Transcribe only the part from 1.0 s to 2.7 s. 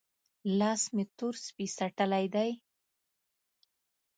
تور سپۍ څټلی دی؟